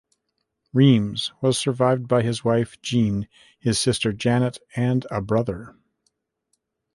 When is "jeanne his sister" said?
2.81-4.11